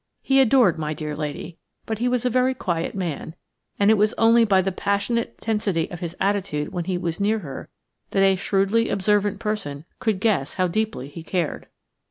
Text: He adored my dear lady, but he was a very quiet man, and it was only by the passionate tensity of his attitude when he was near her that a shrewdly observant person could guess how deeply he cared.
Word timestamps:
He 0.23 0.41
adored 0.41 0.79
my 0.79 0.95
dear 0.95 1.15
lady, 1.15 1.59
but 1.85 1.99
he 1.99 2.07
was 2.07 2.25
a 2.25 2.29
very 2.31 2.55
quiet 2.55 2.95
man, 2.95 3.35
and 3.79 3.91
it 3.91 3.99
was 3.99 4.15
only 4.17 4.43
by 4.45 4.59
the 4.63 4.71
passionate 4.71 5.39
tensity 5.39 5.91
of 5.91 5.99
his 5.99 6.15
attitude 6.19 6.71
when 6.73 6.85
he 6.85 6.97
was 6.97 7.19
near 7.19 7.37
her 7.37 7.69
that 8.09 8.23
a 8.23 8.35
shrewdly 8.35 8.89
observant 8.89 9.37
person 9.39 9.85
could 9.99 10.19
guess 10.19 10.55
how 10.55 10.67
deeply 10.67 11.07
he 11.07 11.21
cared. 11.21 11.67